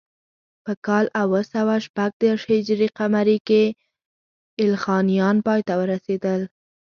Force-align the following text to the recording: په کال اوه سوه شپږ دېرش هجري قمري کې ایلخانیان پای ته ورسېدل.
په 0.63 0.73
کال 0.85 1.05
اوه 1.21 1.41
سوه 1.53 1.75
شپږ 1.85 2.11
دېرش 2.23 2.43
هجري 2.53 2.87
قمري 2.97 3.37
کې 3.47 3.63
ایلخانیان 4.61 5.37
پای 5.45 5.61
ته 5.67 5.73
ورسېدل. 5.81 6.41